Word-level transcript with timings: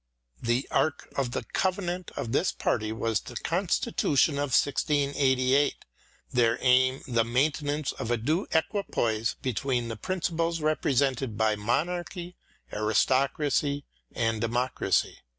The 0.41 0.67
Ark 0.71 1.07
of 1.15 1.29
the 1.29 1.43
Covenant 1.53 2.09
of 2.15 2.31
this 2.31 2.51
party 2.51 2.91
was 2.91 3.19
the 3.19 3.35
Constitution 3.35 4.39
of 4.39 4.57
1688, 4.59 5.75
their 6.33 6.57
aim 6.59 7.03
the 7.07 7.23
maintenance 7.23 7.91
of 7.91 8.09
a 8.09 8.17
due 8.17 8.47
equipoise 8.51 9.35
between 9.43 9.89
the 9.89 9.97
principles 9.97 10.59
represented 10.59 11.37
by 11.37 11.55
monarchy, 11.55 12.35
aristocracy, 12.73 13.85
and 14.11 14.41
democracy. 14.41 15.19